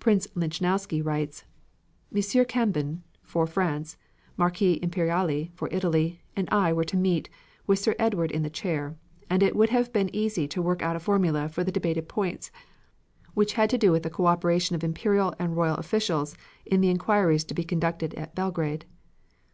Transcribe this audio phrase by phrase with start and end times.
[0.00, 1.44] Prince Lichnowsky writes:
[2.10, 2.22] M.
[2.46, 3.98] Cambon (for France),
[4.34, 7.28] Marquis Imperiali (for Italy), and I were to meet,
[7.66, 8.96] with Sir Edward in the chair,
[9.28, 12.50] and it would have been easy to work out a formula for the debated points,
[13.34, 16.88] which had to do with the co operation of imperial and royal officials in the
[16.88, 18.86] inquiries to be conducted at Belgrade.